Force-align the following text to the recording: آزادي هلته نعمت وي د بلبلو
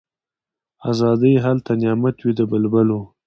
آزادي 0.89 1.33
هلته 1.45 1.71
نعمت 1.81 2.17
وي 2.21 2.31
د 2.39 2.41
بلبلو 2.51 3.01